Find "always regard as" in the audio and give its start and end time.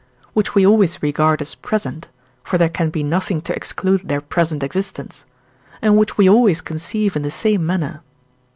0.65-1.53